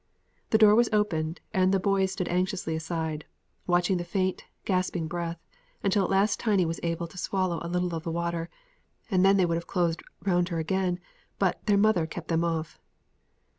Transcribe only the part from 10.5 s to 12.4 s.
again, but their mother kept